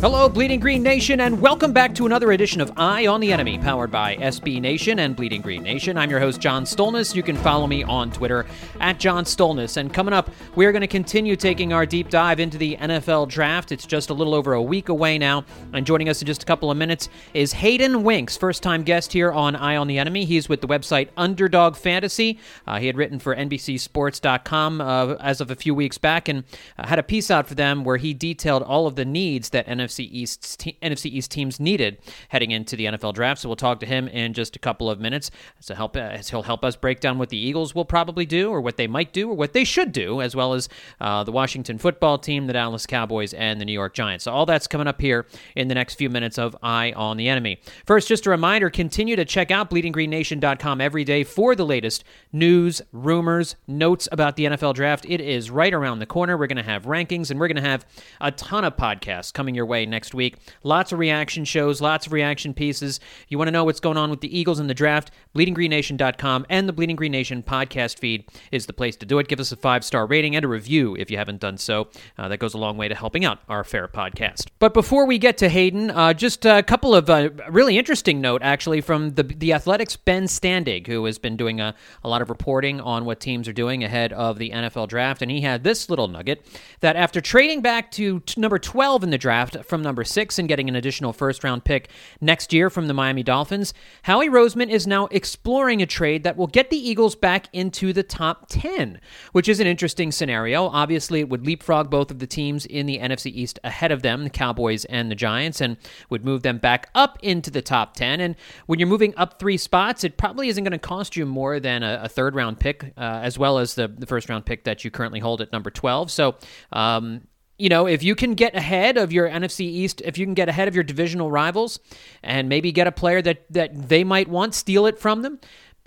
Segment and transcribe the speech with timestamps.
[0.00, 3.58] Hello, Bleeding Green Nation, and welcome back to another edition of Eye on the Enemy,
[3.58, 5.98] powered by SB Nation and Bleeding Green Nation.
[5.98, 7.14] I'm your host, John Stolnis.
[7.14, 8.46] You can follow me on Twitter
[8.80, 9.76] at John Stolnis.
[9.76, 13.72] And coming up, we're going to continue taking our deep dive into the NFL draft.
[13.72, 15.44] It's just a little over a week away now.
[15.74, 19.12] And joining us in just a couple of minutes is Hayden Winks, first time guest
[19.12, 20.24] here on Eye on the Enemy.
[20.24, 22.38] He's with the website Underdog Fantasy.
[22.66, 26.44] Uh, he had written for NBCSports.com uh, as of a few weeks back and
[26.78, 29.66] uh, had a piece out for them where he detailed all of the needs that
[29.66, 33.40] NFC NFC East te- NFC East teams needed heading into the NFL draft.
[33.40, 35.30] So we'll talk to him in just a couple of minutes.
[35.60, 38.60] So help as he'll help us break down what the Eagles will probably do, or
[38.60, 40.68] what they might do, or what they should do, as well as
[41.00, 44.24] uh, the Washington Football Team, the Dallas Cowboys, and the New York Giants.
[44.24, 47.28] So all that's coming up here in the next few minutes of Eye on the
[47.28, 47.60] Enemy.
[47.84, 52.80] First, just a reminder: continue to check out BleedingGreenNation.com every day for the latest news,
[52.92, 55.04] rumors, notes about the NFL draft.
[55.08, 56.36] It is right around the corner.
[56.36, 57.84] We're going to have rankings, and we're going to have
[58.20, 60.36] a ton of podcasts coming your way next week.
[60.62, 63.00] Lots of reaction shows, lots of reaction pieces.
[63.28, 65.10] You want to know what's going on with the Eagles in the draft?
[65.34, 69.28] BleedingGreenNation.com and the Bleeding Green Nation podcast feed is the place to do it.
[69.28, 71.88] Give us a five star rating and a review if you haven't done so.
[72.18, 74.46] Uh, that goes a long way to helping out our fair podcast.
[74.58, 78.42] But before we get to Hayden, uh, just a couple of uh, really interesting note
[78.42, 82.28] actually from the the Athletics Ben Standig, who has been doing a, a lot of
[82.28, 85.88] reporting on what teams are doing ahead of the NFL draft, and he had this
[85.88, 86.44] little nugget
[86.80, 90.48] that after trading back to t- number 12 in the draft from number six and
[90.48, 91.88] getting an additional first round pick
[92.20, 93.72] next year from the Miami Dolphins,
[94.02, 98.02] Howie Roseman is now exploring a trade that will get the Eagles back into the
[98.02, 99.00] top 10,
[99.32, 100.66] which is an interesting scenario.
[100.66, 104.24] Obviously, it would leapfrog both of the teams in the NFC East ahead of them,
[104.24, 105.76] the Cowboys and the Giants, and
[106.10, 108.20] would move them back up into the top 10.
[108.20, 108.34] And
[108.66, 111.82] when you're moving up three spots, it probably isn't going to cost you more than
[111.82, 114.84] a, a third round pick, uh, as well as the, the first round pick that
[114.84, 116.10] you currently hold at number 12.
[116.10, 116.34] So,
[116.72, 117.22] um,
[117.60, 120.48] you know, if you can get ahead of your NFC East, if you can get
[120.48, 121.78] ahead of your divisional rivals
[122.22, 125.38] and maybe get a player that, that they might want, steal it from them,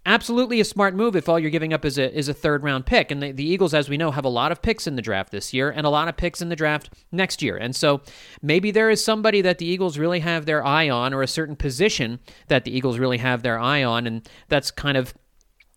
[0.05, 2.85] absolutely a smart move if all you're giving up is a, is a third round
[2.85, 3.09] pick.
[3.09, 5.31] And the, the Eagles, as we know, have a lot of picks in the draft
[5.31, 7.57] this year and a lot of picks in the draft next year.
[7.57, 8.01] And so
[8.41, 11.55] maybe there is somebody that the Eagles really have their eye on or a certain
[11.55, 12.19] position
[12.49, 14.05] that the Eagles really have their eye on.
[14.05, 15.13] And that's kind of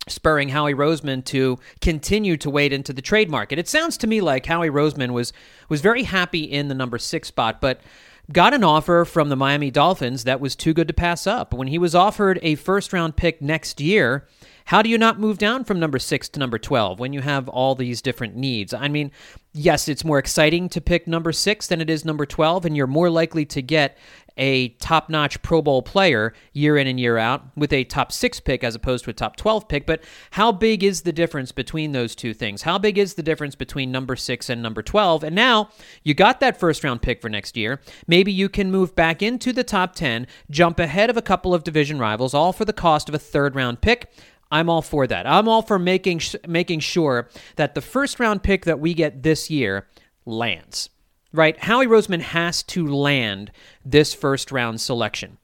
[0.07, 3.59] spurring Howie Roseman to continue to wade into the trade market.
[3.59, 5.33] It sounds to me like Howie Roseman was
[5.69, 7.81] was very happy in the number six spot, but
[8.31, 11.53] got an offer from the Miami Dolphins that was too good to pass up.
[11.53, 14.27] When he was offered a first round pick next year,
[14.65, 17.47] how do you not move down from number six to number 12 when you have
[17.47, 18.73] all these different needs?
[18.73, 19.11] I mean,
[19.53, 22.85] yes, it's more exciting to pick number six than it is number 12, and you're
[22.85, 23.97] more likely to get
[24.37, 28.39] a top notch Pro Bowl player year in and year out with a top six
[28.39, 29.85] pick as opposed to a top 12 pick.
[29.85, 32.63] But how big is the difference between those two things?
[32.63, 35.23] How big is the difference between number six and number 12?
[35.23, 35.69] And now
[36.03, 37.81] you got that first round pick for next year.
[38.07, 41.63] Maybe you can move back into the top 10, jump ahead of a couple of
[41.63, 44.11] division rivals, all for the cost of a third round pick.
[44.51, 45.27] I'm all for that.
[45.27, 49.49] I'm all for making making sure that the first round pick that we get this
[49.49, 49.87] year
[50.25, 50.89] lands
[51.37, 51.57] right?
[51.63, 53.51] Howie Roseman has to land
[53.85, 55.37] this first round selection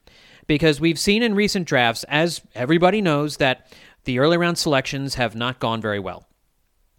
[0.48, 3.72] because we've seen in recent drafts, as everybody knows, that
[4.04, 6.26] the early round selections have not gone very well.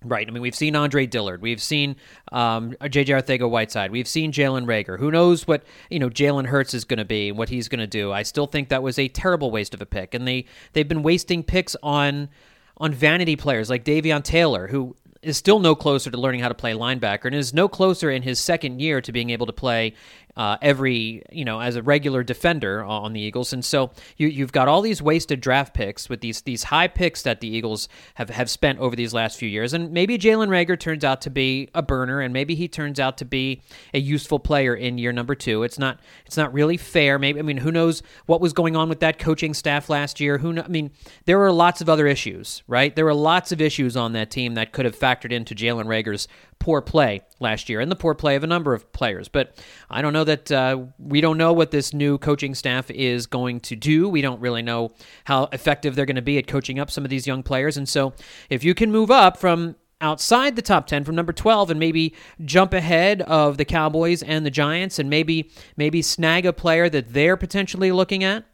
[0.06, 0.28] Right.
[0.28, 1.40] I mean, we've seen Andre Dillard.
[1.40, 1.96] We've seen
[2.30, 3.14] um, J.J.
[3.14, 3.90] Arcega-Whiteside.
[3.90, 4.98] We've seen Jalen Reagor.
[4.98, 7.80] Who knows what you know Jalen Hurts is going to be, and what he's going
[7.80, 8.12] to do.
[8.12, 11.02] I still think that was a terrible waste of a pick, and they they've been
[11.02, 12.28] wasting picks on
[12.76, 16.54] on vanity players like Davion Taylor, who is still no closer to learning how to
[16.54, 19.94] play linebacker and is no closer in his second year to being able to play
[20.36, 24.52] uh, every you know as a regular defender on the Eagles, and so you you've
[24.52, 28.30] got all these wasted draft picks with these these high picks that the Eagles have
[28.30, 31.68] have spent over these last few years, and maybe Jalen Reagor turns out to be
[31.74, 35.34] a burner, and maybe he turns out to be a useful player in year number
[35.34, 35.62] two.
[35.62, 37.18] It's not it's not really fair.
[37.18, 40.38] Maybe I mean who knows what was going on with that coaching staff last year?
[40.38, 40.90] Who I mean
[41.26, 42.94] there were lots of other issues, right?
[42.94, 46.28] There were lots of issues on that team that could have factored into Jalen Reagor's
[46.64, 49.28] poor play last year and the poor play of a number of players.
[49.28, 53.26] But I don't know that uh, we don't know what this new coaching staff is
[53.26, 54.08] going to do.
[54.08, 54.92] We don't really know
[55.24, 57.76] how effective they're going to be at coaching up some of these young players.
[57.76, 58.14] And so
[58.48, 62.14] if you can move up from outside the top 10 from number 12 and maybe
[62.46, 67.12] jump ahead of the Cowboys and the Giants and maybe maybe snag a player that
[67.12, 68.46] they're potentially looking at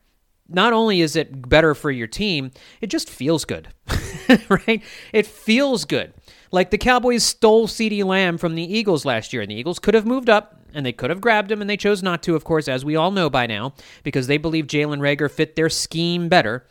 [0.48, 3.68] not only is it better for your team it just feels good
[4.48, 6.12] right it feels good
[6.50, 9.94] like the Cowboys stole CeeDee Lamb from the Eagles last year and the Eagles could
[9.94, 12.44] have moved up and they could have grabbed him and they chose not to of
[12.44, 16.28] course as we all know by now because they believe Jalen Reagor fit their scheme
[16.28, 16.66] better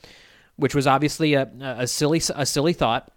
[0.55, 3.11] which was obviously a, a silly a silly thought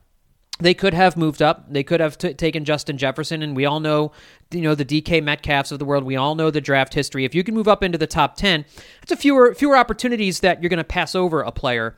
[0.63, 1.73] they could have moved up.
[1.73, 4.13] They could have t- taken Justin Jefferson, and we all know,
[4.51, 6.05] you know, the DK Metcalfs of the world.
[6.05, 7.25] We all know the draft history.
[7.25, 8.65] If you can move up into the top ten,
[9.03, 11.97] it's a fewer fewer opportunities that you're going to pass over a player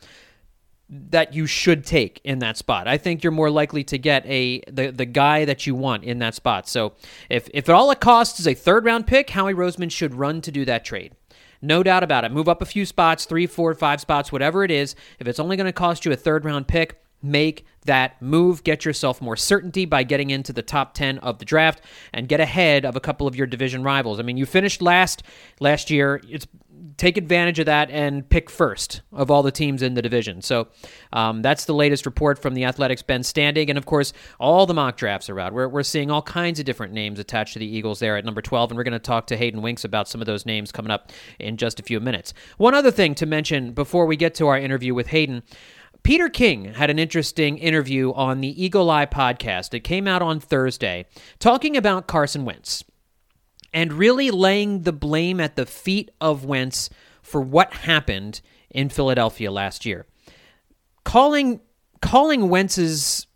[0.89, 2.87] that you should take in that spot.
[2.87, 6.19] I think you're more likely to get a the, the guy that you want in
[6.19, 6.69] that spot.
[6.69, 6.93] So
[7.31, 10.53] if if all it costs is a third round pick, Howie Roseman should run to
[10.53, 11.15] do that trade.
[11.63, 12.33] No doubt about it.
[12.33, 14.95] Move up a few spots, three, four, five spots, whatever it is.
[15.19, 18.63] If it's only going to cost you a third round pick, make that move.
[18.65, 21.81] Get yourself more certainty by getting into the top 10 of the draft
[22.13, 24.21] and get ahead of a couple of your division rivals.
[24.21, 25.23] I mean, you finished last
[25.59, 26.21] last year.
[26.29, 26.47] It's
[26.97, 30.43] take advantage of that and pick first of all the teams in the division.
[30.43, 30.69] So
[31.13, 33.69] um, that's the latest report from the Athletics' Ben Standig.
[33.69, 35.53] And of course, all the mock drafts are out.
[35.53, 38.43] We're, we're seeing all kinds of different names attached to the Eagles there at number
[38.43, 38.71] 12.
[38.71, 41.11] And we're going to talk to Hayden Winks about some of those names coming up
[41.39, 42.35] in just a few minutes.
[42.59, 45.43] One other thing to mention before we get to our interview with Hayden.
[46.03, 49.73] Peter King had an interesting interview on the Eagle Eye podcast.
[49.73, 51.07] It came out on Thursday,
[51.39, 52.85] talking about Carson Wentz
[53.75, 56.89] and really laying the blame at the feet of Wentz
[57.21, 58.41] for what happened
[58.71, 60.07] in Philadelphia last year.
[61.05, 61.61] Calling
[62.01, 63.27] calling Wentz's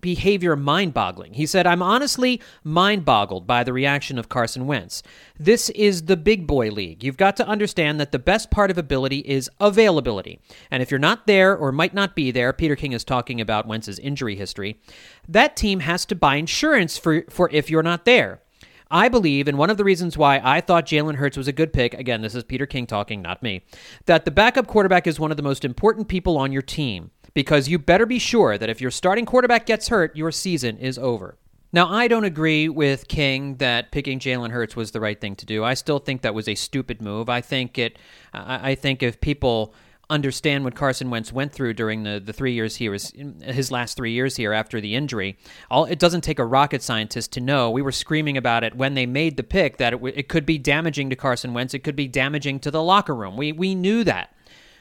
[0.00, 1.34] behavior mind boggling.
[1.34, 5.02] He said, I'm honestly mind boggled by the reaction of Carson Wentz.
[5.38, 7.02] This is the big boy league.
[7.02, 10.40] You've got to understand that the best part of ability is availability.
[10.70, 13.66] And if you're not there or might not be there, Peter King is talking about
[13.66, 14.80] Wentz's injury history,
[15.28, 18.40] that team has to buy insurance for, for if you're not there.
[18.90, 21.72] I believe, and one of the reasons why I thought Jalen Hurts was a good
[21.72, 23.62] pick, again, this is Peter King talking, not me,
[24.06, 27.68] that the backup quarterback is one of the most important people on your team because
[27.68, 31.36] you better be sure that if your starting quarterback gets hurt, your season is over.
[31.70, 35.44] Now, I don't agree with King that picking Jalen Hurts was the right thing to
[35.44, 35.62] do.
[35.62, 37.28] I still think that was a stupid move.
[37.28, 37.98] I think it.
[38.32, 39.74] I think if people
[40.10, 43.12] understand what Carson Wentz went through during the, the three years he was
[43.42, 45.38] his last three years here after the injury.
[45.70, 47.70] All it doesn't take a rocket scientist to know.
[47.70, 50.56] We were screaming about it when they made the pick that it, it could be
[50.58, 51.74] damaging to Carson Wentz.
[51.74, 53.36] It could be damaging to the locker room.
[53.36, 54.34] We we knew that.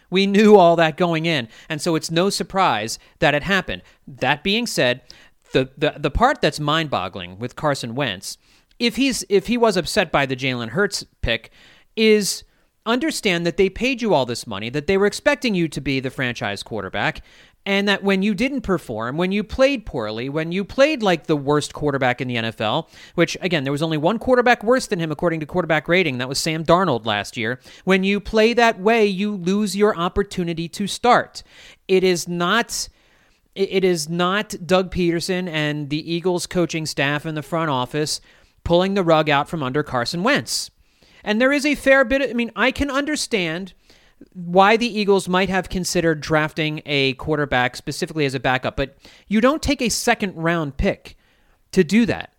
[0.09, 3.81] We knew all that going in, and so it's no surprise that it happened.
[4.07, 5.01] That being said,
[5.51, 8.37] the the, the part that's mind-boggling with Carson Wentz,
[8.79, 11.51] if he's if he was upset by the Jalen Hurts pick,
[11.97, 12.45] is
[12.87, 15.99] understand that they paid you all this money, that they were expecting you to be
[15.99, 17.21] the franchise quarterback,
[17.67, 21.35] and that when you didn't perform, when you played poorly, when you played like the
[21.35, 25.11] worst quarterback in the NFL, which again, there was only one quarterback worse than him
[25.11, 27.59] according to quarterback rating, that was Sam Darnold last year.
[27.83, 31.43] When you play that way, you lose your opportunity to start.
[31.89, 32.87] It is not
[33.53, 38.21] it is not Doug Pederson and the Eagles coaching staff in the front office
[38.63, 40.69] pulling the rug out from under Carson Wentz.
[41.23, 43.73] And there is a fair bit of, I mean, I can understand
[44.33, 49.41] why the Eagles might have considered drafting a quarterback specifically as a backup, but you
[49.41, 51.17] don't take a second round pick
[51.71, 52.33] to do that.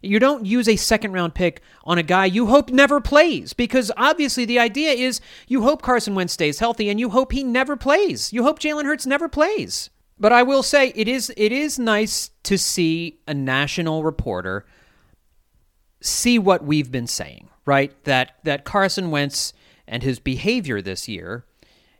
[0.00, 3.90] You don't use a second round pick on a guy you hope never plays because
[3.96, 7.76] obviously the idea is you hope Carson Wentz stays healthy and you hope he never
[7.76, 8.32] plays.
[8.32, 9.90] You hope Jalen Hurts never plays.
[10.18, 14.64] But I will say it is it is nice to see a national reporter
[16.00, 17.92] see what we've been saying, right?
[18.04, 19.52] That that Carson Wentz
[19.86, 21.44] and his behavior this year,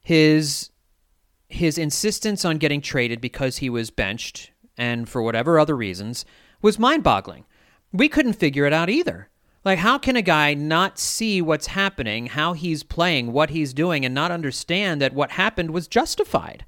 [0.03, 0.71] his
[1.49, 6.25] his insistence on getting traded because he was benched and for whatever other reasons
[6.61, 7.45] was mind-boggling.
[7.93, 9.29] We couldn't figure it out either.
[9.65, 14.05] Like how can a guy not see what's happening, how he's playing, what he's doing
[14.05, 16.65] and not understand that what happened was justified?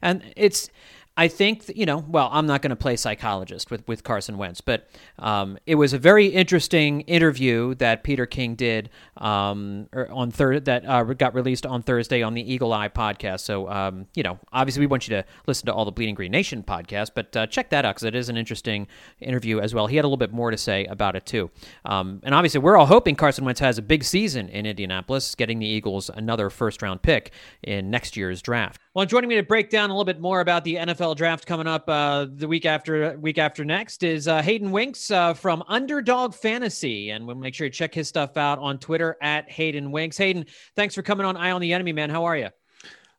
[0.00, 0.70] And it's
[1.14, 1.98] I think you know.
[1.98, 4.88] Well, I'm not going to play psychologist with with Carson Wentz, but
[5.18, 8.88] um, it was a very interesting interview that Peter King did
[9.18, 13.40] um, er, on third that uh, got released on Thursday on the Eagle Eye podcast.
[13.40, 16.32] So um, you know, obviously, we want you to listen to all the Bleeding Green
[16.32, 18.86] Nation podcast, but uh, check that out because it is an interesting
[19.20, 19.88] interview as well.
[19.88, 21.50] He had a little bit more to say about it too,
[21.84, 25.58] um, and obviously, we're all hoping Carson Wentz has a big season in Indianapolis, getting
[25.58, 28.80] the Eagles another first round pick in next year's draft.
[28.94, 31.66] Well, joining me to break down a little bit more about the NFL draft coming
[31.66, 36.34] up uh, the week after week after next is uh, Hayden Winks uh, from Underdog
[36.34, 40.18] Fantasy, and we'll make sure you check his stuff out on Twitter at Hayden Winks.
[40.18, 40.44] Hayden,
[40.76, 42.10] thanks for coming on Eye on the Enemy, man.
[42.10, 42.50] How are you?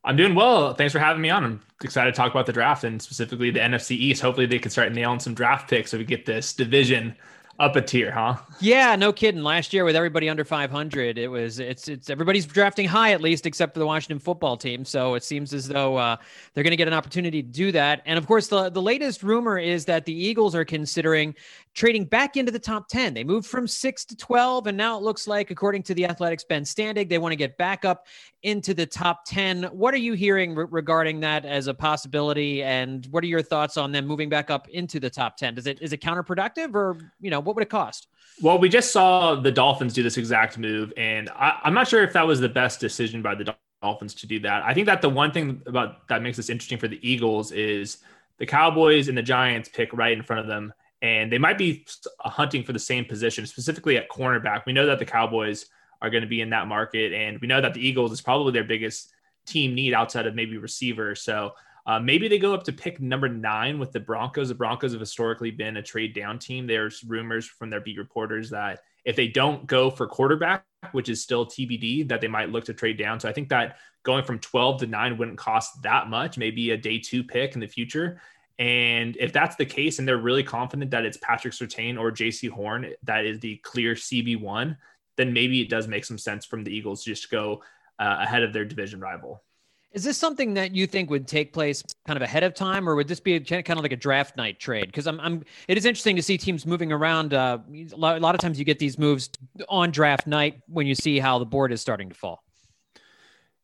[0.04, 0.76] I'm doing well.
[0.76, 1.44] Thanks for having me on.
[1.44, 4.22] I'm excited to talk about the draft and specifically the NFC East.
[4.22, 7.16] Hopefully, they can start nailing some draft picks so we get this division
[7.60, 8.38] up a tier, huh?
[8.60, 9.44] Yeah, no kidding.
[9.44, 13.46] Last year with everybody under 500, it was it's it's everybody's drafting high at least,
[13.46, 14.86] except for the Washington football team.
[14.86, 16.16] So it seems as though uh,
[16.54, 18.02] they're going to get an opportunity to do that.
[18.06, 21.36] And of course, the the latest rumor is that the Eagles are considering
[21.74, 23.14] trading back into the top 10.
[23.14, 26.44] They moved from six to 12, and now it looks like, according to the Athletics
[26.44, 28.06] Ben Standig, they want to get back up
[28.44, 29.64] into the top 10.
[29.64, 32.62] What are you hearing re- regarding that as a possibility?
[32.62, 35.56] And what are your thoughts on them moving back up into the top 10?
[35.56, 38.08] Does it is it counterproductive or you know what would it cost?
[38.42, 42.04] Well, we just saw the Dolphins do this exact move, and I, I'm not sure
[42.04, 44.64] if that was the best decision by the Dolphins to do that.
[44.64, 47.98] I think that the one thing about that makes this interesting for the Eagles is
[48.40, 51.86] the Cowboys and the Giants pick right in front of them, and they might be
[52.20, 54.66] hunting for the same position, specifically at cornerback.
[54.66, 55.68] We know that the Cowboys
[56.02, 58.52] are going to be in that market, and we know that the Eagles is probably
[58.52, 59.12] their biggest
[59.46, 61.14] team need outside of maybe receiver.
[61.16, 61.52] So
[61.86, 64.50] uh, maybe they go up to pick number nine with the Broncos.
[64.50, 66.66] The Broncos have historically been a trade down team.
[66.66, 71.22] There's rumors from their beat reporters that if they don't go for quarterback, which is
[71.22, 73.20] still TBD, that they might look to trade down.
[73.20, 76.78] So I think that going from 12 to nine wouldn't cost that much, maybe a
[76.78, 78.22] day two pick in the future.
[78.60, 82.50] And if that's the case, and they're really confident that it's Patrick Surtain or Jaycee
[82.50, 84.78] Horn that is the clear CB1,
[85.18, 87.62] then maybe it does make some sense from the Eagles to just go
[88.00, 89.44] uh, ahead of their division rival.
[89.94, 92.96] Is this something that you think would take place kind of ahead of time, or
[92.96, 94.88] would this be a, kind of like a draft night trade?
[94.88, 97.34] Because I'm, I'm, it is interesting to see teams moving around.
[97.34, 97.60] Uh,
[97.94, 99.30] a lot of times you get these moves
[99.70, 102.44] on draft night when you see how the board is starting to fall.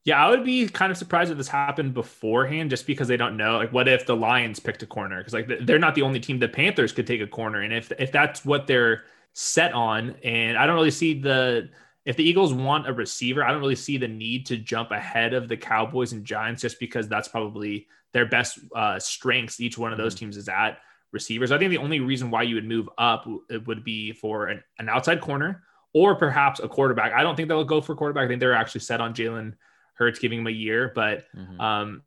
[0.05, 3.35] Yeah, I would be kind of surprised if this happened beforehand, just because they don't
[3.35, 3.57] know.
[3.57, 5.17] Like, what if the Lions picked a corner?
[5.17, 6.39] Because like they're not the only team.
[6.39, 10.57] The Panthers could take a corner, and if if that's what they're set on, and
[10.57, 11.69] I don't really see the
[12.05, 15.33] if the Eagles want a receiver, I don't really see the need to jump ahead
[15.33, 19.59] of the Cowboys and Giants just because that's probably their best uh, strengths.
[19.59, 20.25] Each one of those mm-hmm.
[20.25, 20.79] teams is at
[21.11, 21.51] receivers.
[21.51, 24.63] I think the only reason why you would move up it would be for an,
[24.77, 25.63] an outside corner
[25.93, 27.13] or perhaps a quarterback.
[27.13, 28.25] I don't think they'll go for quarterback.
[28.25, 29.53] I think they're actually set on Jalen
[29.95, 30.91] Hurts, giving him a year.
[30.93, 31.59] But mm-hmm.
[31.59, 32.03] um,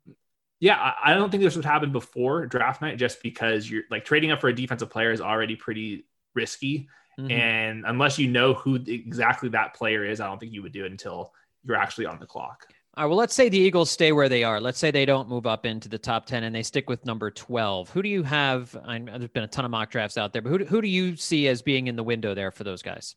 [0.59, 4.05] yeah, I, I don't think this would happen before draft night just because you're like
[4.05, 6.87] trading up for a defensive player is already pretty risky.
[7.19, 7.31] Mm-hmm.
[7.31, 10.85] And unless you know who exactly that player is, I don't think you would do
[10.85, 11.31] it until
[11.63, 12.65] you're actually on the clock.
[12.95, 13.09] All right.
[13.09, 14.61] Well, let's say the Eagles stay where they are.
[14.61, 17.31] Let's say they don't move up into the top 10 and they stick with number
[17.31, 17.89] 12.
[17.89, 18.77] Who do you have?
[18.85, 21.15] I, there's been a ton of mock drafts out there, but who, who do you
[21.15, 23.15] see as being in the window there for those guys?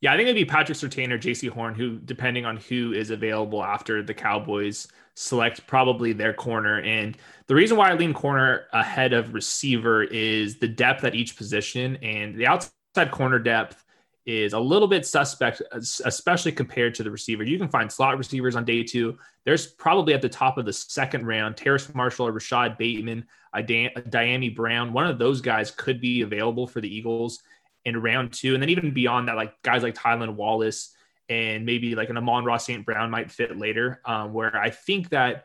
[0.00, 3.10] Yeah, I think it'd be Patrick Surtain or Jaycee Horn, who, depending on who is
[3.10, 6.80] available after the Cowboys select probably their corner.
[6.80, 7.16] And
[7.46, 11.96] the reason why I lean corner ahead of receiver is the depth at each position
[12.02, 13.84] and the outside outside corner depth
[14.26, 17.42] is a little bit suspect, especially compared to the receiver.
[17.42, 19.18] You can find slot receivers on day two.
[19.44, 24.54] There's probably at the top of the second round, Terrace Marshall or Rashod Bateman, Dyami
[24.54, 24.94] Brown.
[24.94, 27.42] One of those guys could be available for the Eagles
[27.84, 28.54] in round two.
[28.54, 30.94] And then even beyond that, like guys like Tylan Wallace
[31.28, 32.86] and maybe like an Amon-Ra St.
[32.86, 35.44] Brown might fit later, um, where I think that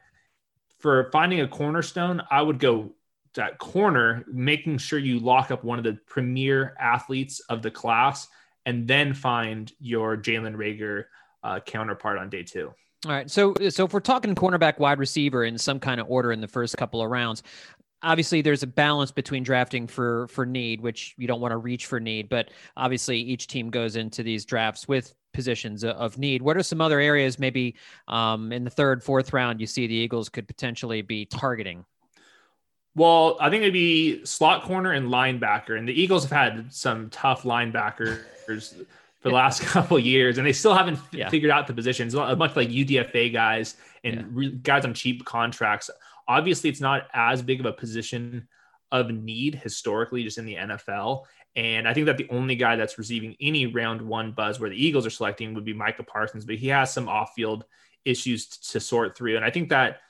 [0.78, 2.94] for finding a cornerstone, I would go
[3.36, 8.28] that corner, making sure you lock up one of the premier athletes of the class,
[8.66, 11.06] and then find your Jalen Reagor
[11.44, 12.74] uh, counterpart on day two.
[13.06, 13.32] All right.
[13.32, 16.48] So, so if we're talking cornerback, wide receiver in some kind of order in the
[16.48, 17.44] first couple of rounds,
[18.04, 21.86] obviously there's a balance between drafting for for need, which you don't want to reach
[21.86, 26.42] for need, but obviously each team goes into these drafts with positions of need.
[26.42, 27.76] What are some other areas, maybe
[28.08, 31.86] um, in the third, fourth round, you see the Eagles could potentially be targeting?
[33.00, 35.78] Well, I think it'd be slot corner and linebacker.
[35.78, 38.60] And the Eagles have had some tough linebackers for
[39.22, 41.30] the last couple years, and they still haven't f- yeah.
[41.30, 42.14] figured out the positions.
[42.14, 44.24] Much like UDFA guys and yeah.
[44.32, 45.90] re- guys on cheap contracts.
[46.28, 48.50] Obviously, it's not as big of a position
[48.92, 51.24] of need historically, just in the NFL.
[51.56, 54.76] And I think that the only guy that's receiving any round one buzz where the
[54.76, 57.64] Eagles are selecting would be Micah Parsons, but he has some off field
[58.04, 59.38] issues to sort through.
[59.38, 60.02] And I think that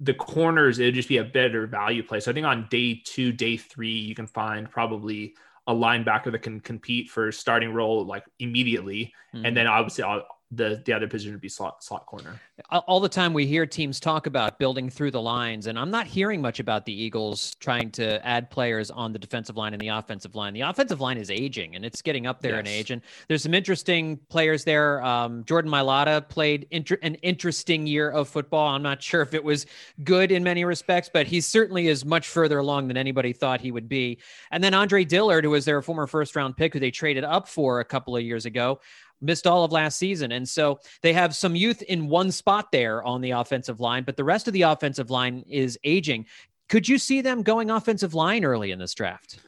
[0.00, 2.20] the corners, it'd just be a better value play.
[2.20, 5.34] So I think on day two, day three, you can find probably
[5.66, 9.12] a linebacker that can compete for starting role like immediately.
[9.34, 9.46] Mm-hmm.
[9.46, 10.04] And then obviously
[10.52, 12.40] the the other position would be slot slot corner.
[12.70, 16.06] All the time we hear teams talk about building through the lines, and I'm not
[16.06, 19.88] hearing much about the Eagles trying to add players on the defensive line and the
[19.88, 20.54] offensive line.
[20.54, 22.60] The offensive line is aging, and it's getting up there yes.
[22.60, 22.90] in age.
[22.92, 25.04] And there's some interesting players there.
[25.04, 28.68] Um, Jordan Mailata played inter- an interesting year of football.
[28.68, 29.66] I'm not sure if it was
[30.04, 33.72] good in many respects, but he certainly is much further along than anybody thought he
[33.72, 34.18] would be.
[34.52, 37.48] And then Andre Dillard, who was their former first round pick, who they traded up
[37.48, 38.80] for a couple of years ago
[39.20, 40.32] missed all of last season.
[40.32, 44.16] And so they have some youth in one spot there on the offensive line, but
[44.16, 46.26] the rest of the offensive line is aging.
[46.68, 49.38] Could you see them going offensive line early in this draft?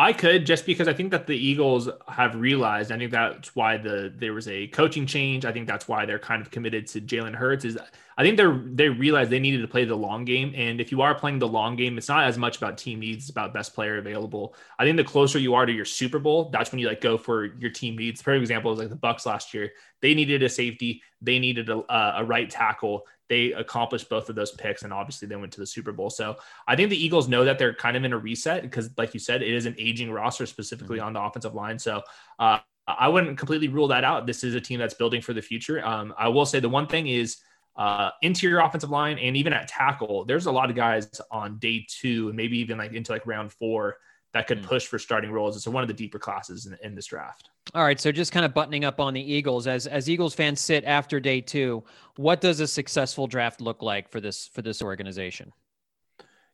[0.00, 2.92] I could just because I think that the Eagles have realized.
[2.92, 5.44] I think that's why the there was a coaching change.
[5.44, 7.64] I think that's why they're kind of committed to Jalen Hurts.
[7.64, 7.76] Is
[8.18, 10.52] I think they're they realized they needed to play the long game.
[10.54, 13.24] And if you are playing the long game, it's not as much about team needs,
[13.24, 14.56] it's about best player available.
[14.78, 17.16] I think the closer you are to your Super Bowl, that's when you like go
[17.16, 18.20] for your team needs.
[18.20, 19.70] For example, is like the Bucks last year.
[20.02, 24.52] They needed a safety, they needed a, a right tackle they accomplished both of those
[24.52, 26.10] picks and obviously they went to the Super Bowl.
[26.10, 29.14] So I think the Eagles know that they're kind of in a reset because, like
[29.14, 31.08] you said, it is an aging roster specifically mm-hmm.
[31.08, 31.78] on the offensive line.
[31.78, 32.02] So
[32.38, 34.26] uh, I wouldn't completely rule that out.
[34.26, 35.84] This is a team that's building for the future.
[35.84, 37.36] Um, I will say the one thing is
[37.78, 41.86] uh, interior offensive line and even at tackle, there's a lot of guys on day
[41.88, 43.96] two and maybe even like into like round four
[44.34, 44.66] that could mm.
[44.66, 45.56] push for starting roles.
[45.56, 47.50] It's one of the deeper classes in, in, this draft.
[47.74, 50.60] All right, so just kind of buttoning up on the Eagles as as Eagles fans
[50.60, 51.84] sit after day two,
[52.16, 55.52] what does a successful draft look like for this for this organization?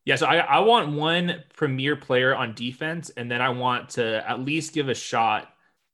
[0.05, 4.29] Yeah, so I, I want one premier player on defense, and then I want to
[4.29, 5.49] at least give a shot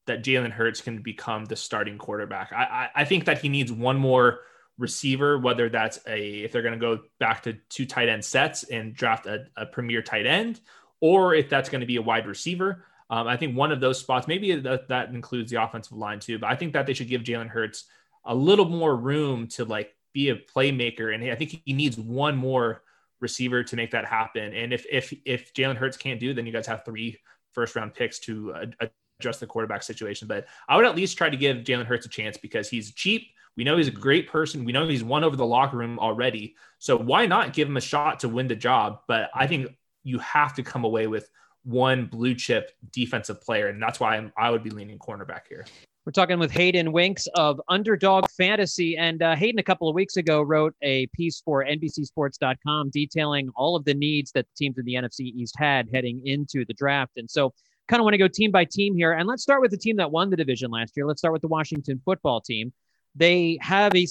[0.07, 2.53] that Jalen Hurts can become the starting quarterback.
[2.53, 4.41] I, I, I think that he needs one more
[4.81, 8.65] receiver, whether that's a if they're going to go back to two tight end sets
[8.65, 10.61] and draft a, a premier tight end,
[11.01, 12.85] or if that's going to be a wide receiver.
[13.11, 16.39] Um, I think one of those spots, maybe that, that includes the offensive line too,
[16.39, 17.85] but I think that they should give Jalen Hurts
[18.25, 21.13] a little more room to like be a playmaker.
[21.13, 22.83] And I think he needs one more
[23.21, 24.55] receiver to make that happen.
[24.55, 27.19] And if if if Jalen Hurts can't do, then you guys have three
[27.53, 28.87] first round picks to uh,
[29.19, 30.27] address the quarterback situation.
[30.29, 33.29] But I would at least try to give Jalen Hurts a chance because he's cheap.
[33.57, 34.65] We know he's a great person.
[34.65, 36.57] We know he's won over the locker room already.
[36.79, 39.01] So why not give him a shot to win the job?
[39.07, 41.31] But I think you have to come away with
[41.65, 43.69] one blue chip defensive player.
[43.69, 45.67] And that's why I'm, I would be leaning cornerback here.
[46.07, 48.97] We're talking with Hayden Winks of Underdog Fantasy.
[48.97, 53.77] And uh, Hayden, a couple of weeks ago, wrote a piece for NBCSports.com detailing all
[53.77, 57.13] of the needs that the teams in the NFC East had heading into the draft.
[57.17, 57.53] And so,
[57.87, 59.13] kind of want to go team by team here.
[59.13, 61.07] And let's start with the team that won the division last year.
[61.07, 62.73] Let's start with the Washington football team.
[63.17, 64.07] They have a,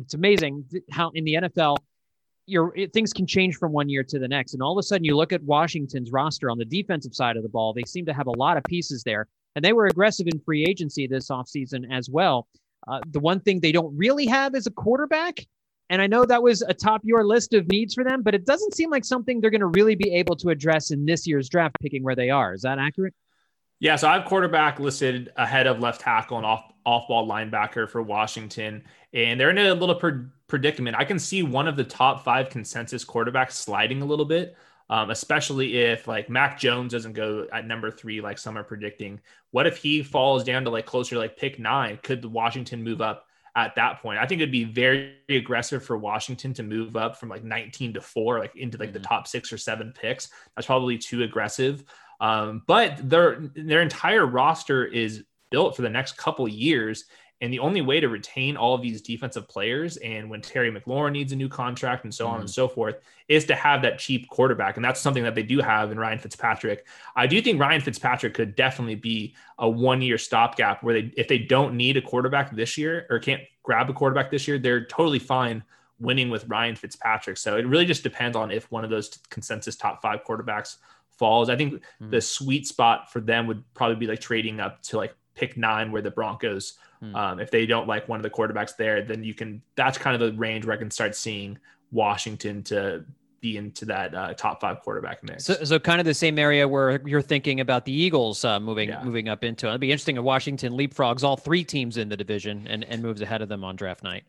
[0.00, 1.78] it's amazing how in the NFL,
[2.46, 4.54] your things can change from one year to the next.
[4.54, 7.42] And all of a sudden, you look at Washington's roster on the defensive side of
[7.42, 9.28] the ball, they seem to have a lot of pieces there.
[9.54, 12.48] And they were aggressive in free agency this offseason as well.
[12.88, 15.46] Uh, the one thing they don't really have is a quarterback.
[15.90, 18.74] And I know that was atop your list of needs for them, but it doesn't
[18.74, 21.76] seem like something they're going to really be able to address in this year's draft,
[21.80, 22.54] picking where they are.
[22.54, 23.12] Is that accurate?
[23.80, 27.88] Yeah, so I have quarterback listed ahead of left tackle and off off ball linebacker
[27.88, 30.96] for Washington, and they're in a little per- predicament.
[30.98, 34.54] I can see one of the top five consensus quarterbacks sliding a little bit,
[34.90, 39.18] um, especially if like Mac Jones doesn't go at number three like some are predicting.
[39.50, 41.98] What if he falls down to like closer to like pick nine?
[42.02, 44.18] Could Washington move up at that point?
[44.18, 48.00] I think it'd be very aggressive for Washington to move up from like 19 to
[48.02, 48.98] four, like into like mm-hmm.
[48.98, 50.28] the top six or seven picks.
[50.54, 51.84] That's probably too aggressive.
[52.20, 57.04] Um, but their their entire roster is built for the next couple years.
[57.42, 61.12] And the only way to retain all of these defensive players, and when Terry McLaurin
[61.12, 62.34] needs a new contract and so mm-hmm.
[62.34, 62.52] on and mm-hmm.
[62.52, 62.96] so forth,
[63.28, 64.76] is to have that cheap quarterback.
[64.76, 66.86] And that's something that they do have in Ryan Fitzpatrick.
[67.16, 71.28] I do think Ryan Fitzpatrick could definitely be a one year stopgap where they, if
[71.28, 74.84] they don't need a quarterback this year or can't grab a quarterback this year, they're
[74.84, 75.64] totally fine
[75.98, 77.38] winning with Ryan Fitzpatrick.
[77.38, 80.76] So it really just depends on if one of those consensus top five quarterbacks
[81.20, 81.48] falls.
[81.50, 82.10] I think mm.
[82.10, 85.92] the sweet spot for them would probably be like trading up to like pick nine,
[85.92, 87.14] where the Broncos, mm.
[87.14, 89.62] um, if they don't like one of the quarterbacks there, then you can.
[89.76, 91.58] That's kind of the range where I can start seeing
[91.92, 93.04] Washington to
[93.40, 95.44] be into that uh, top five quarterback mix.
[95.44, 98.88] So, so kind of the same area where you're thinking about the Eagles uh, moving
[98.88, 99.02] yeah.
[99.02, 99.68] moving up into.
[99.68, 103.20] It'd be interesting if Washington leapfrogs all three teams in the division and, and moves
[103.20, 104.24] ahead of them on draft night.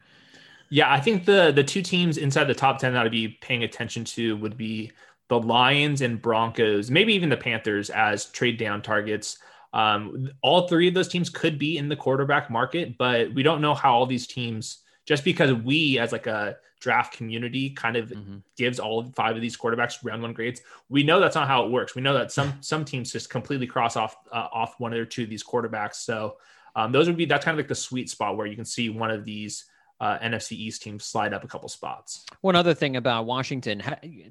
[0.70, 3.64] Yeah, I think the the two teams inside the top ten that I'd be paying
[3.64, 4.92] attention to would be
[5.32, 9.40] the Lions and Broncos, maybe even the Panthers as trade down targets.
[9.72, 13.62] Um, all three of those teams could be in the quarterback market, but we don't
[13.62, 18.10] know how all these teams, just because we as like a draft community kind of
[18.10, 18.40] mm-hmm.
[18.58, 20.64] gives all five of these quarterbacks round one grades.
[20.90, 21.96] We know that's not how it works.
[21.96, 25.24] We know that some some teams just completely cross off uh, off one or two
[25.24, 25.96] of these quarterbacks.
[25.96, 26.36] So
[26.76, 28.90] um, those would be that's kind of like the sweet spot where you can see
[28.90, 29.64] one of these
[30.02, 32.26] uh, NFC East teams slide up a couple spots.
[32.42, 33.84] One other thing about Washington,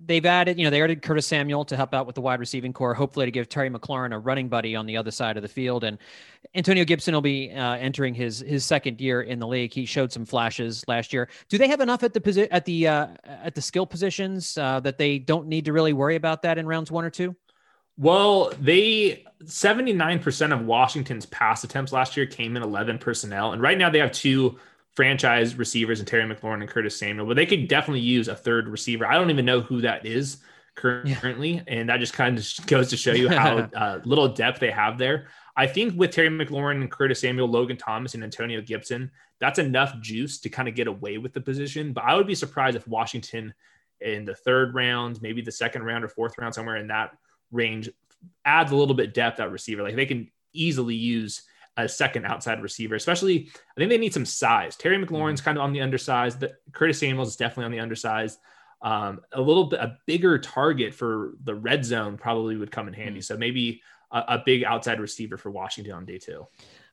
[0.05, 2.73] they've added, you know, they added Curtis Samuel to help out with the wide receiving
[2.73, 5.49] corps, hopefully to give Terry McLaurin a running buddy on the other side of the
[5.49, 5.85] field.
[5.85, 5.99] And
[6.57, 9.73] Antonio Gibson will be uh, entering his his second year in the league.
[9.73, 11.29] He showed some flashes last year.
[11.49, 14.81] Do they have enough at the posi- at the uh, at the skill positions uh,
[14.81, 17.37] that they don't need to really worry about that in rounds one or two?
[17.97, 23.53] Well, they 79% of Washington's pass attempts last year came in 11 personnel.
[23.53, 24.59] And right now they have two
[24.95, 28.69] franchise receivers and Terry McLaurin and Curtis Samuel, but they could definitely use a third
[28.69, 29.07] receiver.
[29.07, 30.39] I don't even know who that is
[30.75, 31.55] currently.
[31.55, 31.63] Yeah.
[31.67, 34.99] And that just kind of goes to show you how uh, little depth they have
[34.99, 35.29] there.
[35.57, 39.99] I think with Terry McLaurin and Curtis Samuel, Logan Thomas, and Antonio Gibson, that's enough
[40.01, 41.93] juice to kind of get away with the position.
[41.93, 43.53] But I would be surprised if Washington
[44.01, 47.17] in the third round, maybe the second round or fourth round, somewhere in that
[47.51, 47.91] range,
[48.45, 49.83] adds a little bit depth at receiver.
[49.83, 51.43] Like they can easily use
[51.85, 54.77] a second outside receiver, especially I think they need some size.
[54.77, 55.45] Terry McLaurin's mm-hmm.
[55.45, 56.41] kind of on the undersized.
[56.41, 58.39] The, Curtis Samuels is definitely on the undersized.
[58.83, 62.95] Um, a little bit a bigger target for the red zone probably would come in
[62.95, 63.21] handy.
[63.21, 63.35] Mm-hmm.
[63.35, 66.47] So maybe a, a big outside receiver for Washington on day two.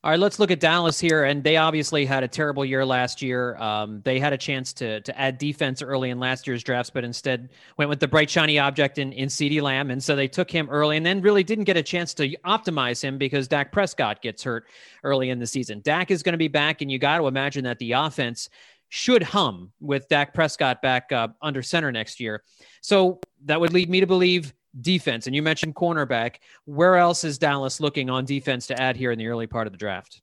[0.07, 3.21] All right, let's look at Dallas here, and they obviously had a terrible year last
[3.21, 3.57] year.
[3.57, 7.03] Um, they had a chance to to add defense early in last year's drafts, but
[7.03, 10.49] instead went with the bright shiny object in in CeeDee Lamb, and so they took
[10.49, 14.21] him early, and then really didn't get a chance to optimize him because Dak Prescott
[14.21, 14.67] gets hurt
[15.03, 15.81] early in the season.
[15.83, 18.47] Dak is going to be back, and you got to imagine that the offense
[18.87, 22.43] should hum with Dak Prescott back uh, under center next year.
[22.79, 25.27] So that would lead me to believe defense.
[25.27, 26.35] And you mentioned cornerback.
[26.65, 29.73] Where else is Dallas looking on defense to add here in the early part of
[29.73, 30.21] the draft?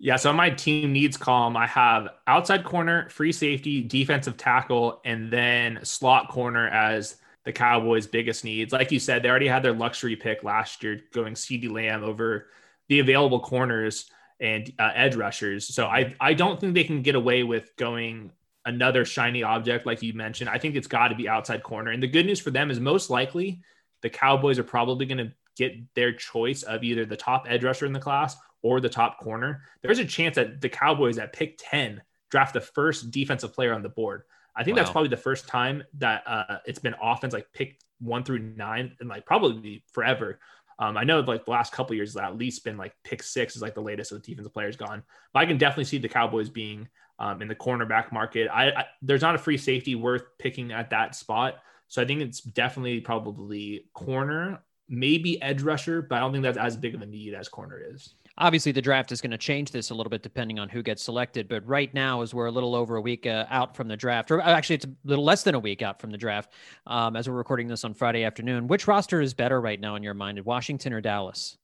[0.00, 5.28] Yeah, so my team needs column, I have outside corner, free safety, defensive tackle, and
[5.32, 8.72] then slot corner as the Cowboys' biggest needs.
[8.72, 12.46] Like you said, they already had their luxury pick last year, going CeeDee Lamb over
[12.88, 14.08] the available corners
[14.40, 15.66] and uh, edge rushers.
[15.66, 18.30] So I I don't think they can get away with going
[18.68, 20.50] another shiny object, like you mentioned.
[20.50, 21.90] I think it's got to be outside corner.
[21.90, 23.62] And the good news for them is most likely
[24.02, 27.86] the Cowboys are probably going to get their choice of either the top edge rusher
[27.86, 29.62] in the class or the top corner.
[29.82, 33.82] There's a chance that the Cowboys at pick 10 draft the first defensive player on
[33.82, 34.22] the board.
[34.54, 34.82] I think wow.
[34.82, 38.92] that's probably the first time that uh, it's been offense like pick one through nine
[39.00, 40.38] and like probably forever.
[40.78, 43.62] Um, I know like the last couple years, at least been like pick six is
[43.62, 45.02] like the latest of the defensive players gone.
[45.32, 48.48] But I can definitely see the Cowboys being um, in the cornerback market.
[48.52, 51.56] I, I, there's not a free safety worth picking at that spot,
[51.88, 56.58] so I think it's definitely probably corner, maybe edge rusher, but I don't think that's
[56.58, 58.14] as big of a need as corner is.
[58.40, 61.02] Obviously, the draft is going to change this a little bit depending on who gets
[61.02, 61.48] selected.
[61.48, 64.30] But right now, as we're a little over a week uh, out from the draft,
[64.30, 66.52] or actually, it's a little less than a week out from the draft,
[66.86, 68.68] um, as we're recording this on Friday afternoon.
[68.68, 71.56] Which roster is better right now in your mind, Washington or Dallas?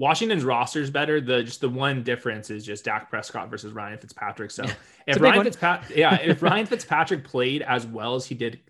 [0.00, 1.20] Washington's roster is better.
[1.20, 4.50] The just the one difference is just Dak Prescott versus Ryan Fitzpatrick.
[4.50, 4.64] So
[5.06, 8.60] if Ryan Fitzpatrick, yeah, if Ryan Fitzpatrick played as well as he did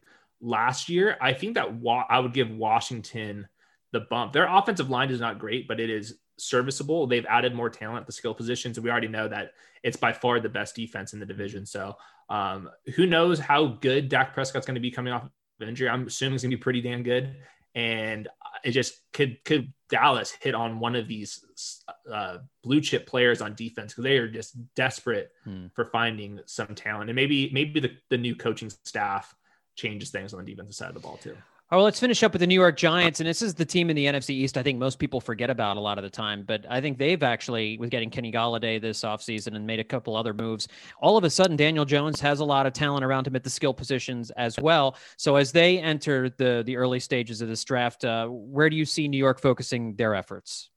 [0.40, 3.46] last year, I think that wa- I would give Washington
[3.92, 4.32] the bump.
[4.32, 7.06] Their offensive line is not great, but it is serviceable.
[7.06, 9.52] They've added more talent at the skill positions, and we already know that
[9.84, 11.64] it's by far the best defense in the division.
[11.64, 11.94] So
[12.28, 15.22] um, who knows how good Dak Prescott's going to be coming off
[15.60, 15.88] of injury?
[15.88, 17.36] I'm assuming it's going to be pretty damn good
[17.74, 18.28] and
[18.64, 21.44] it just could could Dallas hit on one of these
[22.10, 25.66] uh, blue chip players on defense because they are just desperate hmm.
[25.74, 29.34] for finding some talent and maybe maybe the, the new coaching staff
[29.76, 31.36] changes things on the defensive side of the ball too.
[31.72, 33.20] All right, let's finish up with the New York Giants.
[33.20, 35.76] And this is the team in the NFC East I think most people forget about
[35.76, 36.42] a lot of the time.
[36.42, 40.16] But I think they've actually, with getting Kenny Golladay this offseason and made a couple
[40.16, 40.66] other moves,
[41.00, 43.50] all of a sudden Daniel Jones has a lot of talent around him at the
[43.50, 44.96] skill positions as well.
[45.16, 48.84] So as they enter the, the early stages of this draft, uh, where do you
[48.84, 50.70] see New York focusing their efforts?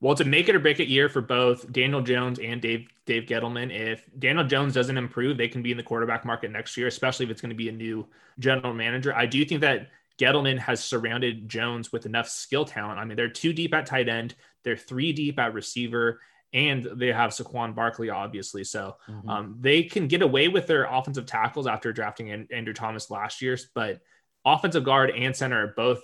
[0.00, 2.86] Well, it's a make it or break it year for both Daniel Jones and Dave
[3.04, 3.74] Dave Gettleman.
[3.74, 7.24] If Daniel Jones doesn't improve, they can be in the quarterback market next year, especially
[7.26, 8.06] if it's going to be a new
[8.38, 9.14] general manager.
[9.14, 12.98] I do think that Gettleman has surrounded Jones with enough skill talent.
[12.98, 16.20] I mean, they're two deep at tight end, they're three deep at receiver,
[16.52, 18.64] and they have Saquon Barkley, obviously.
[18.64, 19.28] So mm-hmm.
[19.28, 23.58] um, they can get away with their offensive tackles after drafting Andrew Thomas last year.
[23.74, 24.00] But
[24.44, 26.00] offensive guard and center are both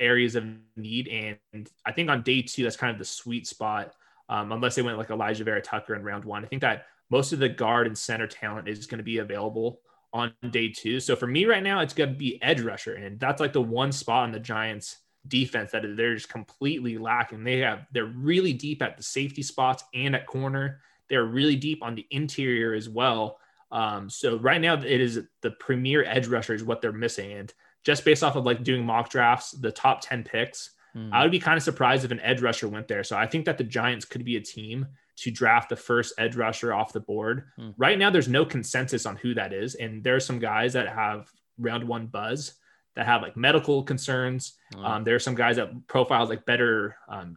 [0.00, 0.44] areas of
[0.76, 1.08] need.
[1.08, 3.94] And I think on day two, that's kind of the sweet spot,
[4.28, 6.44] um, unless they went like Alijah Vera Tucker in round one.
[6.44, 9.80] I think that most of the guard and center talent is going to be available
[10.12, 10.98] on day two.
[11.00, 12.94] So for me right now, it's going to be edge rusher.
[12.94, 14.96] And that's like the one spot on the Giants
[15.28, 17.44] defense that they're just completely lacking.
[17.44, 20.80] They have, they're really deep at the safety spots and at corner.
[21.08, 23.38] They're really deep on the interior as well.
[23.70, 27.32] Um, so right now it is the premier edge rusher is what they're missing.
[27.32, 27.52] And
[27.86, 31.10] just based off of like doing mock drafts, the top 10 picks, Mm.
[31.12, 33.04] I would be kind of surprised if an edge rusher went there.
[33.04, 36.36] So I think that the Giants could be a team to draft the first edge
[36.36, 37.44] rusher off the board.
[37.58, 37.74] Mm.
[37.76, 39.74] Right now, there's no consensus on who that is.
[39.74, 42.54] And there are some guys that have round one buzz
[42.94, 44.54] that have like medical concerns.
[44.74, 44.84] Mm.
[44.84, 47.36] Um, there are some guys that profiles like better um,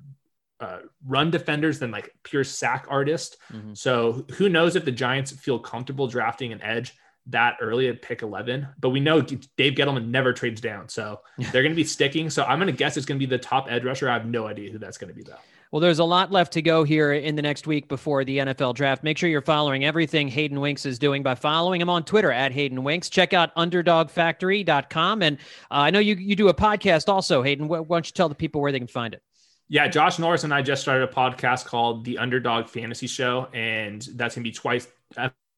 [0.61, 3.37] uh, run defenders than like pure sack artist.
[3.51, 3.73] Mm-hmm.
[3.73, 6.93] So who knows if the Giants feel comfortable drafting an edge
[7.29, 10.89] that early at pick 11, but we know Dave Gettleman never trades down.
[10.89, 12.29] So they're going to be sticking.
[12.29, 14.09] So I'm going to guess it's going to be the top edge rusher.
[14.09, 15.37] I have no idea who that's going to be though.
[15.71, 18.73] Well, there's a lot left to go here in the next week before the NFL
[18.73, 19.03] draft.
[19.03, 22.51] Make sure you're following everything Hayden Winks is doing by following him on Twitter at
[22.51, 23.07] Hayden Winks.
[23.07, 25.21] Check out underdogfantasy.com.
[25.21, 25.39] And uh,
[25.69, 27.67] I know you, you do a podcast also, Hayden.
[27.67, 29.21] Why don't you tell the people where they can find it?
[29.67, 34.01] Yeah, Josh Norris and I just started a podcast called The Underdog Fantasy Show, and
[34.01, 34.87] that's going to be twice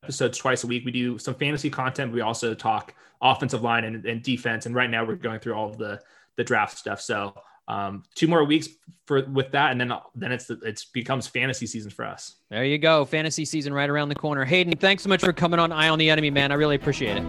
[0.04, 0.84] episodes twice a week.
[0.84, 2.12] We do some fantasy content.
[2.12, 4.66] We also talk offensive line and, and defense.
[4.66, 6.02] And right now we're going through all of the
[6.38, 7.00] the draft stuff.
[7.02, 7.36] So
[7.68, 8.68] um, two more weeks
[9.06, 12.38] for with that, and then then it's it's becomes fantasy season for us.
[12.50, 14.44] There you go, fantasy season right around the corner.
[14.44, 16.52] Hayden, thanks so much for coming on Eye on the Enemy, man.
[16.52, 17.26] I really appreciate it.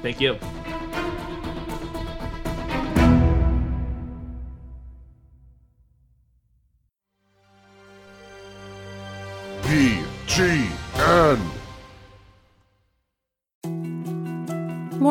[0.00, 0.38] Thank you.
[9.62, 10.83] BGN.